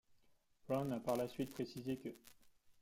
Brown 0.67 0.91
a 0.93 0.99
par 0.99 1.15
la 1.15 1.27
suite 1.27 1.51
précisé 1.51 1.95
qu'. 1.99 2.15